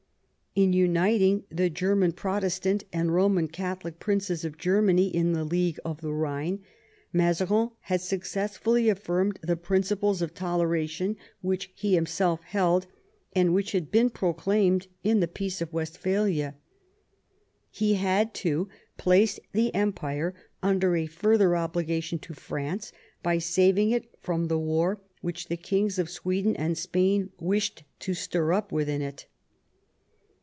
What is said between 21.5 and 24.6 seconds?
obligation to France by saving it from the